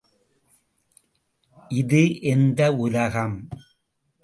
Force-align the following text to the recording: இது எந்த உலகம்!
இது 1.71 2.21
எந்த 2.21 2.73
உலகம்! 2.75 3.37